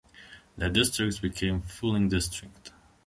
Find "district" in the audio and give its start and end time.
2.09-2.71